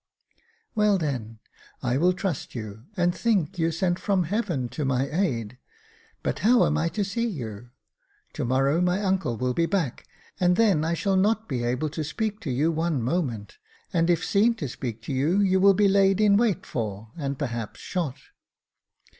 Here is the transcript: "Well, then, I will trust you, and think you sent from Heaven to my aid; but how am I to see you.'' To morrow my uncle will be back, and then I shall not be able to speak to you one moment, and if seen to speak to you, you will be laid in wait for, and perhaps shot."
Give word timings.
"Well, 0.73 0.97
then, 0.97 1.37
I 1.83 1.97
will 1.97 2.13
trust 2.13 2.55
you, 2.55 2.85
and 2.97 3.13
think 3.13 3.59
you 3.59 3.69
sent 3.69 3.99
from 3.99 4.23
Heaven 4.23 4.67
to 4.69 4.83
my 4.83 5.07
aid; 5.07 5.59
but 6.23 6.39
how 6.39 6.65
am 6.65 6.75
I 6.75 6.89
to 6.89 7.03
see 7.05 7.27
you.'' 7.27 7.69
To 8.33 8.43
morrow 8.43 8.81
my 8.81 8.99
uncle 9.03 9.37
will 9.37 9.53
be 9.53 9.67
back, 9.67 10.07
and 10.39 10.55
then 10.55 10.83
I 10.83 10.95
shall 10.95 11.17
not 11.17 11.47
be 11.47 11.63
able 11.63 11.89
to 11.89 12.03
speak 12.03 12.39
to 12.39 12.49
you 12.49 12.71
one 12.71 13.03
moment, 13.03 13.59
and 13.93 14.09
if 14.09 14.25
seen 14.25 14.55
to 14.55 14.67
speak 14.67 15.03
to 15.03 15.13
you, 15.13 15.39
you 15.39 15.59
will 15.59 15.75
be 15.75 15.87
laid 15.87 16.19
in 16.19 16.35
wait 16.35 16.65
for, 16.65 17.11
and 17.15 17.37
perhaps 17.37 17.79
shot." 17.79 18.17